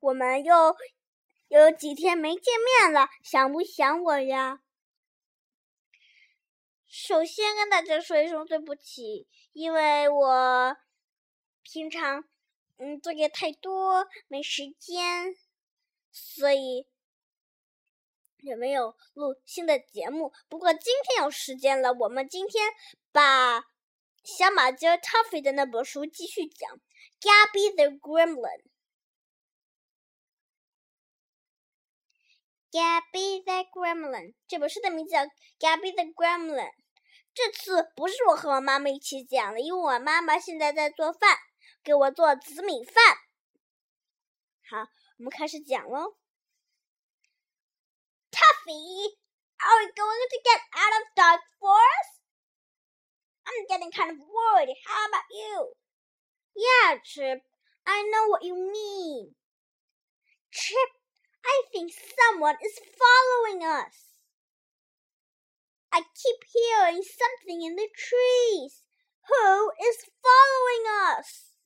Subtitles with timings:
[0.00, 0.76] 我们又
[1.48, 4.60] 有几天没见面了，想不想我呀？
[6.86, 10.76] 首先跟大家说一声对不起，因为我
[11.62, 12.24] 平常
[12.78, 15.36] 嗯作业太多，没时间，
[16.10, 16.86] 所以
[18.40, 20.32] 也没有录新的节目。
[20.48, 22.72] 不过今天有时间了，我们今天
[23.12, 23.64] 把
[24.24, 26.80] 小马驹 Tuffy 的那本书继续讲。
[27.20, 28.62] Gabby the Gremlin。
[32.71, 35.21] Gabby the Gremlin 这本书的名字叫
[35.59, 36.71] Gabby the Gremlin。
[37.33, 41.37] 这次不是我和我妈妈一起讲的，因为我妈妈现在在做饭，
[41.83, 42.95] 给我做紫米饭。
[44.69, 44.87] 好，
[45.17, 46.15] 我们开始讲喽。
[48.31, 49.17] Tuffy,
[49.57, 52.21] are we going to get out of Dog Forest?
[53.45, 54.73] I'm getting kind of worried.
[54.85, 55.75] How about you?
[56.55, 57.43] Yeah, Chip.
[57.85, 59.35] I know what you mean.
[60.51, 60.91] Chip,
[61.48, 64.08] I think someone is following us.
[65.92, 68.82] I keep hearing something in the trees.
[69.28, 70.84] Who is following
[71.16, 71.56] us?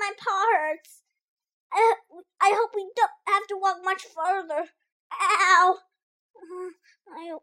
[0.00, 1.02] My paw hurts.
[1.72, 1.94] I,
[2.40, 4.70] I hope we don't have to walk much further.
[5.12, 5.78] Ow!
[7.08, 7.42] I, look,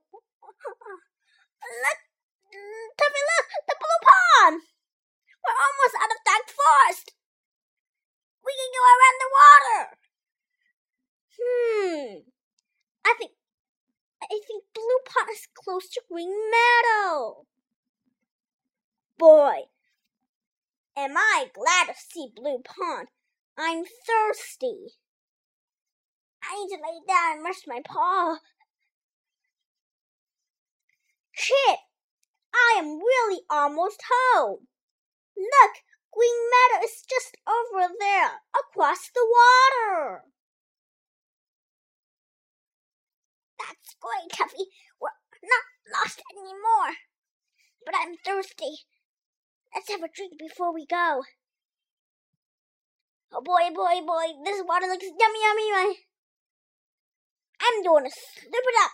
[2.97, 3.47] Tuffy, look!
[3.67, 4.61] The blue pond!
[5.41, 7.13] We're almost out of that forest.
[8.45, 10.02] We can go around the water.
[11.39, 12.15] Hmm.
[13.05, 13.31] I think
[14.21, 17.45] I think Blue Pond is close to Green Meadow.
[19.17, 19.63] Boy,
[20.95, 23.07] am I glad to see Blue Pond.
[23.57, 24.95] I'm thirsty.
[26.41, 28.37] I need to lay down and rest my paw.
[31.33, 31.79] Chip,
[32.53, 34.67] I am really almost home.
[35.37, 35.73] Look,
[36.11, 40.23] Green Meadow is just over there, across the water.
[44.03, 44.67] Great, Tuffy.
[44.99, 45.15] We're
[45.47, 45.63] not
[45.95, 46.99] lost anymore.
[47.85, 48.83] But I'm thirsty.
[49.73, 51.23] Let's have a drink before we go.
[53.31, 55.95] Oh boy, boy, boy, this water looks yummy, yummy, yummy.
[57.61, 58.91] I'm going to slip it up.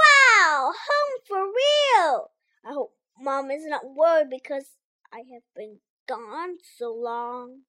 [0.00, 2.30] Wow, home for real.
[2.64, 4.64] I hope Mom is not worried because
[5.12, 7.60] I have been gone so long.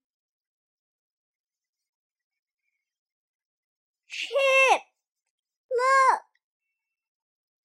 [4.08, 4.82] Chip!
[5.78, 6.22] Look!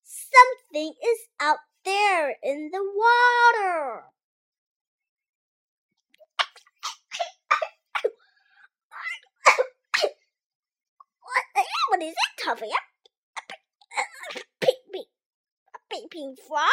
[0.05, 4.05] Something is out there in the water.
[11.23, 11.45] what,
[11.91, 12.71] what is it, Tuffy?
[14.35, 15.07] A peeping,
[15.75, 16.69] a peeping frog?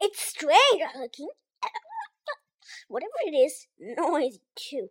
[0.00, 1.28] It's strange looking.
[2.88, 4.88] Whatever it is, noisy too.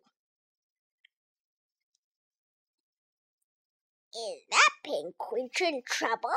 [4.14, 6.30] Is that pink creature in trouble?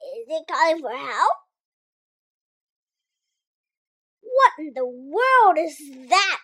[0.00, 1.38] Is it calling for help?
[4.20, 6.38] What in the world is that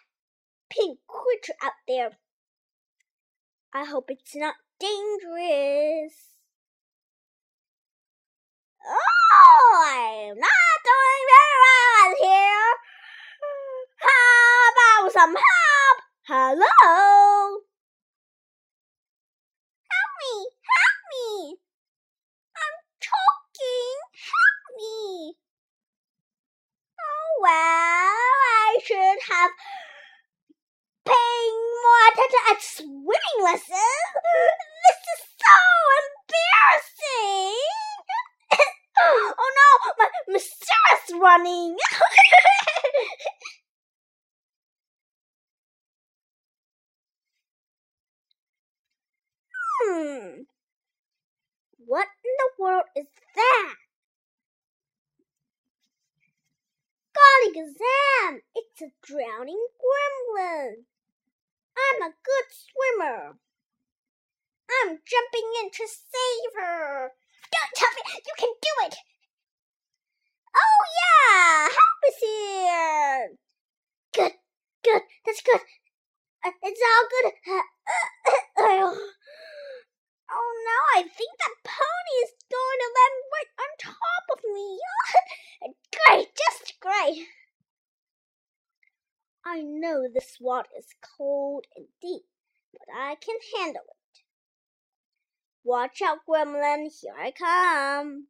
[0.70, 2.18] pink creature out there?
[3.72, 6.14] I hope it's not dangerous.
[8.84, 12.72] Oh, I'm not doing very well here.
[14.00, 15.98] How about some help?
[16.26, 17.60] Hello?
[19.90, 20.34] Help me!
[20.72, 21.56] Help me!
[22.56, 23.98] I'm choking!
[24.32, 25.34] Help me!
[27.00, 28.78] Oh, well, I
[29.48, 29.56] have
[31.04, 34.04] paid more attention at swimming lessons.
[34.84, 35.56] This is so
[36.04, 37.56] embarrassing!
[39.00, 41.76] oh no, my mascara's running!
[49.82, 50.42] hmm.
[51.86, 53.77] What in the world is that?
[57.38, 58.40] Golly Gazam!
[58.54, 60.84] It's a drowning gremlin!
[61.76, 63.38] I'm a good swimmer!
[64.70, 67.12] I'm jumping in to save her!
[67.52, 68.96] Don't tell me you can do it!
[70.56, 71.68] Oh yeah!
[71.68, 73.38] Help is here!
[74.14, 74.32] Good,
[74.82, 75.60] good, that's good.
[76.44, 77.32] Uh, it's all good.
[77.46, 78.94] Uh,
[80.30, 84.78] oh no, I think that pony is going to land right on top of me.
[86.08, 87.26] great, just great.
[89.44, 90.06] I know
[90.38, 90.86] this water is
[91.16, 92.22] cold and deep,
[92.72, 94.22] but I can handle it.
[95.64, 98.26] Watch out, Gremlin, here I come.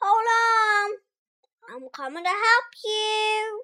[0.00, 0.90] Hold on.
[1.70, 3.62] I'm coming to help you.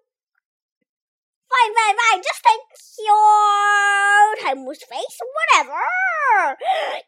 [1.48, 2.22] Fine, fine, fine.
[2.22, 5.18] Just take your timeless face,
[5.56, 6.56] whatever.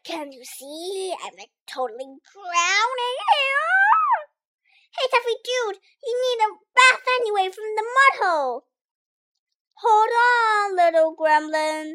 [0.03, 1.13] Can you see?
[1.23, 3.71] I'm like totally drowning here.
[4.97, 5.50] Hey, Tuffy a
[7.41, 8.63] anyway from the mud hole.
[9.77, 11.93] Hold on, little gremlin.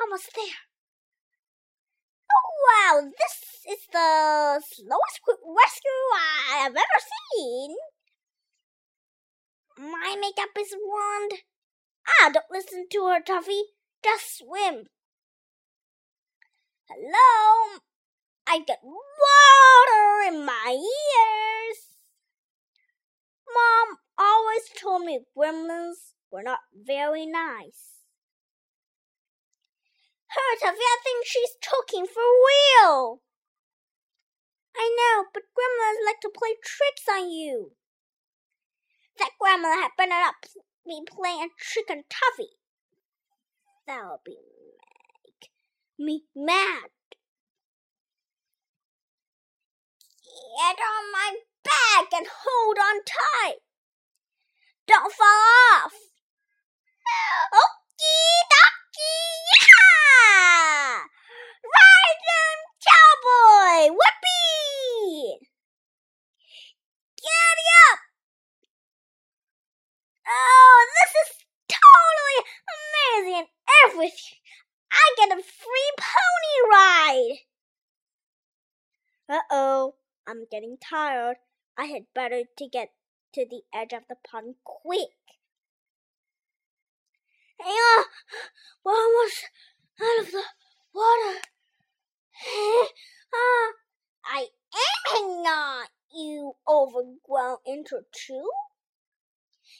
[0.00, 0.64] Almost there.
[2.30, 7.00] Oh, wow, this is the slowest quick rescue I have ever
[7.36, 7.76] seen.
[9.78, 11.42] My makeup is ruined.
[12.08, 13.60] Ah, don't listen to her, Tuffy.
[14.02, 14.86] Just swim.
[16.88, 17.78] Hello?
[18.46, 21.83] I've got water in my ears.
[23.54, 28.04] Mom always told me gremlins were not very nice.
[30.28, 33.22] Her, Tuffy, I think she's talking for real.
[34.76, 37.72] I know, but gremlins like to play tricks on you
[39.18, 40.34] that grandma had better not
[40.86, 42.58] be playing a trick on Tuffy.
[43.86, 44.36] That'll be
[45.18, 45.50] make
[45.98, 46.90] me mad.
[50.58, 53.60] Get on my back and hold on tight.
[54.86, 55.92] Don't fall off.
[57.52, 61.08] Okie dokie, yeah!
[61.64, 65.38] Riding cowboy, whoopee!
[67.16, 67.58] Get
[67.90, 67.98] up!
[70.28, 71.30] Oh, this is
[71.68, 72.40] totally
[72.76, 73.46] amazing
[73.86, 74.38] everything.
[74.92, 77.38] I get a free pony ride.
[79.28, 79.94] Uh-oh,
[80.26, 81.36] I'm getting tired.
[81.76, 82.92] I had better to get
[83.34, 85.10] to the edge of the pond quick.
[87.58, 88.04] Yeah,
[88.84, 89.44] we're almost
[90.00, 90.42] out of the
[90.94, 91.40] water.
[93.32, 93.68] uh,
[94.24, 98.04] I am hanging on, you overgrown intruder.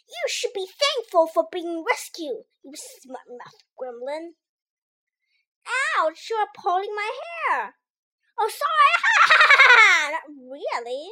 [0.09, 4.33] You should be thankful for being rescued, you smart mouth gremlin.
[5.99, 7.75] Ouch, you're pulling my hair.
[8.39, 10.11] Oh, sorry.
[10.13, 11.09] Not really.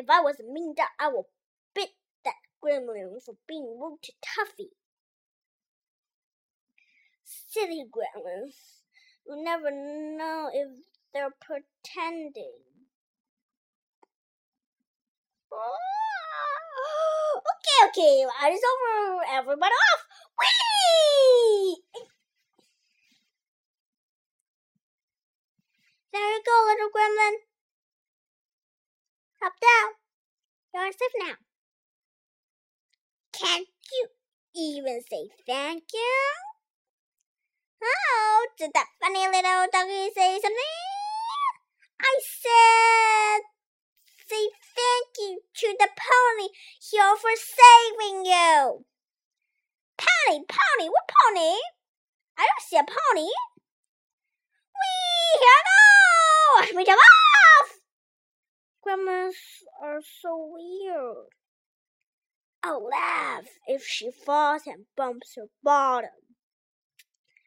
[0.00, 1.26] If I was a mean dog, I would
[1.74, 1.90] bit
[2.24, 4.70] that gremlin for being rude to Tuffy.
[7.22, 8.80] Silly gremlins.
[9.26, 10.68] You never know if
[11.12, 12.64] they're pretending.
[17.52, 19.20] okay, okay, ride is over.
[19.30, 20.06] Everybody off.
[20.40, 21.76] Whee!
[26.10, 27.50] There you go, little gremlin.
[29.42, 29.69] Hop down.
[31.18, 31.34] Now.
[33.32, 34.08] Can't you
[34.54, 36.22] even say thank you?
[37.82, 40.76] Oh, did that funny little doggy say something?
[42.02, 43.44] I said
[44.28, 46.48] say thank you to the pony
[46.78, 48.84] here for saving you.
[49.96, 51.56] Pony, pony, what pony?
[52.38, 53.28] I don't see a pony.
[54.76, 57.29] Wee, here I go!
[58.82, 59.36] Grandmas
[59.82, 61.28] are so weird.
[62.62, 66.10] I'll laugh if she falls and bumps her bottom.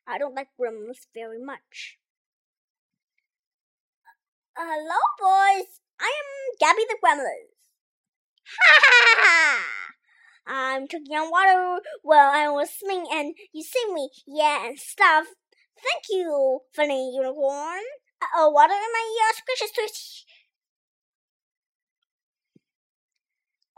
[0.08, 1.98] I don't like gremlins very much.
[4.56, 5.80] Hello, boys.
[6.00, 7.54] I am Gabby the Gremlin.
[8.46, 9.66] Ha ha ha!
[10.46, 15.28] I'm choking on water while I was swimming and you see me, yeah, and stuff.
[15.78, 17.82] Thank you, funny unicorn.
[18.22, 20.26] Uh oh, water in my ears, gracious twitch.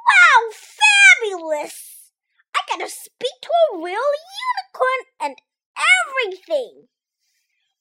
[0.06, 2.12] Wow, fabulous!
[2.56, 4.10] I got to speak to a real
[4.42, 5.36] unicorn and
[5.76, 6.88] everything.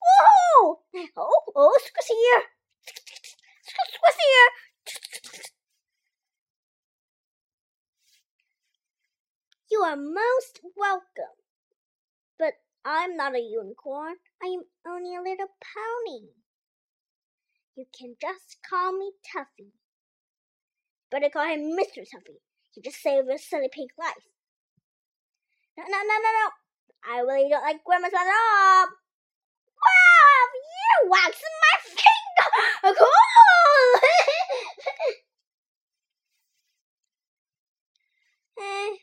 [0.05, 0.77] Woohoo!
[1.17, 2.43] Oh, oh, squishy here.
[3.67, 4.51] Squishy here.
[9.71, 11.37] You are most welcome.
[12.39, 12.55] But
[12.85, 14.17] I'm not a unicorn.
[14.43, 16.29] I am only a little pony.
[17.77, 19.73] You can just call me Tuffy.
[21.11, 22.03] Better call him Mr.
[22.03, 22.41] Tuffy.
[22.73, 24.29] He just saved a silly pink life.
[25.77, 26.51] No, no, no, no, no.
[27.07, 28.87] I really don't like grandma's at all.
[29.83, 32.05] Wow, you waxing my finger.
[32.99, 33.07] Cool.
[38.61, 38.97] eh,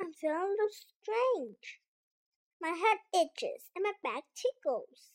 [0.00, 1.80] I'm feeling a little strange.
[2.60, 5.10] My head itches and my back tickles.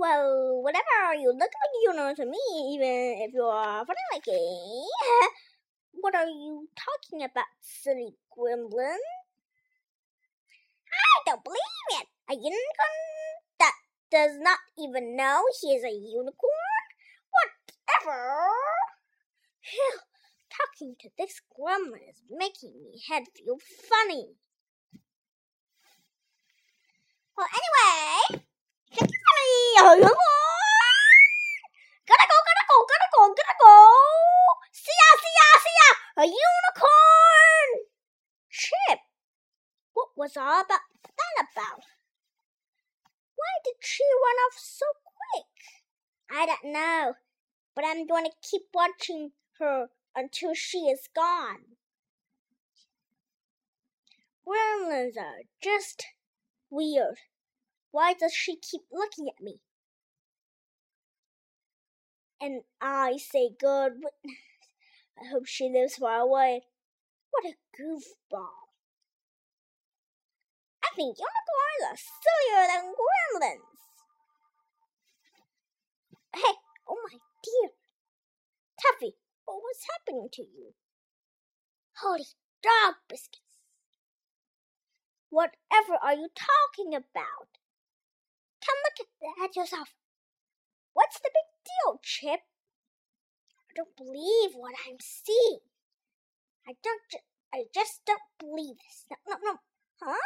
[0.00, 2.38] Well, whatever, you look like you know to me,
[2.74, 4.24] even if you're funny like
[5.92, 8.98] what are you talking about, silly gremlin?
[10.92, 11.58] I don't believe
[12.00, 12.06] it.
[12.30, 13.74] A unicorn that
[14.10, 16.50] does not even know he is a unicorn?
[17.32, 18.48] whatever.
[20.50, 24.36] Talking to this gremlin is making me head feel funny.
[27.36, 28.44] Well, anyway,
[28.92, 30.30] thank you for me.
[32.08, 33.74] Gotta go, gotta go, gotta go, gotta go.
[34.72, 35.90] See ya, see ya, see ya.
[36.22, 37.68] A unicorn.
[38.50, 39.00] Chip,
[39.92, 41.82] what was all about that about?
[43.36, 45.46] Why did she run off so quick?
[46.30, 47.14] I don't know,
[47.74, 51.76] but I'm going to keep watching her until she is gone.
[54.46, 56.04] Gremlins are just
[56.70, 57.16] weird.
[57.92, 59.60] Why does she keep looking at me?
[62.40, 63.92] And I say good.
[65.20, 66.62] I hope she lives far away.
[67.30, 68.70] What a goofball.
[70.82, 73.80] I think unicorns are sillier than gremlins.
[76.34, 76.54] Hey,
[76.88, 77.70] oh my dear.
[78.80, 79.12] Tuffy,
[79.44, 80.72] what's happening to you?
[81.98, 82.24] Holy
[82.62, 83.42] dog biscuits.
[85.28, 87.48] Whatever are you talking about?
[88.64, 89.06] Come look
[89.38, 89.94] at, at yourself.
[90.92, 91.59] What's the big
[92.20, 92.40] Chip?
[93.70, 95.60] I don't believe what I'm seeing.
[96.68, 97.00] I don't.
[97.10, 97.18] Ju
[97.54, 99.06] I just don't believe this.
[99.10, 99.56] No, no, no.
[100.02, 100.16] Huh?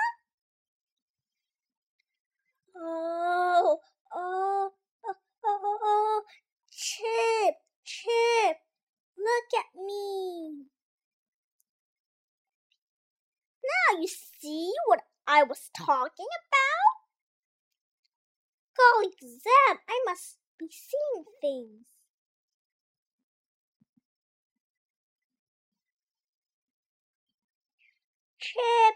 [2.77, 3.79] Oh,
[4.13, 4.71] oh,
[5.07, 6.23] oh, oh, oh,
[6.69, 8.57] Chip, Chip,
[9.17, 10.67] look at me.
[13.63, 16.95] Now you see what I was talking about?
[18.77, 21.87] Golly Zeb, I must be seeing things.
[28.39, 28.95] Chip,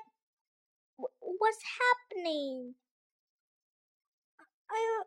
[1.21, 2.75] what's happening?
[4.71, 5.03] I,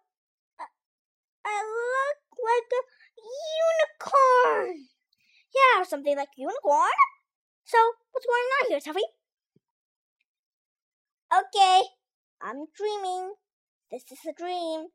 [1.45, 2.83] I look like a
[3.61, 4.87] unicorn.
[5.53, 6.89] Yeah, or something like unicorn.
[7.65, 7.77] So,
[8.11, 9.07] what's going on here, Tuffy?
[11.33, 11.83] Okay,
[12.41, 13.33] I'm dreaming.
[13.91, 14.87] This is a dream.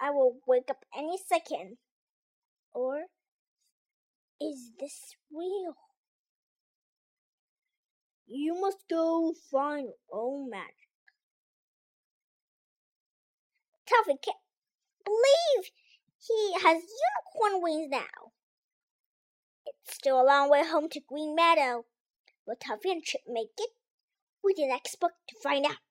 [0.00, 1.76] I will wake up any second.
[2.72, 3.04] Or
[4.40, 5.74] is this real?
[8.26, 10.74] You must go find your own magic.
[13.86, 14.36] Tuffy can't
[15.04, 15.70] believe
[16.18, 18.32] he has unicorn wings now.
[19.66, 21.84] It's still a long way home to Green Meadow.
[22.46, 23.70] Will Tuffy and Chip make it?
[24.42, 25.82] Read the next book to find out.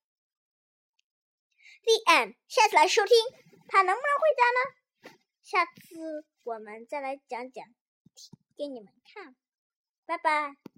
[1.86, 2.36] The end。
[2.48, 3.16] 下次来收听，
[3.66, 5.18] 他能不能回家呢？
[5.42, 7.64] 下次我们再来讲讲
[8.56, 9.35] 给你们看。
[10.06, 10.74] 拜拜。